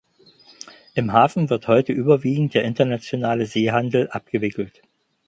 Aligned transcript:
Im 0.95 1.13
Hafen 1.13 1.51
wird 1.51 1.67
heute 1.67 1.93
überwiegend 1.93 2.55
der 2.55 2.63
internationale 2.63 3.45
Seehandel 3.45 4.09
abgewickelt. 4.09 4.81